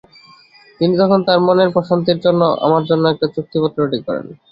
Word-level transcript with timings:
তিনি 0.79 0.93
তখন 1.01 1.19
তাঁর 1.27 1.39
মনের 1.47 1.69
প্রশান্তির 1.75 2.19
জন্য 2.25 2.41
আমার 2.65 2.83
জন্য 2.89 3.03
একটি 3.09 3.27
চুক্তিপত্র 3.35 3.77
রেডি 3.81 3.99
করেন। 4.07 4.25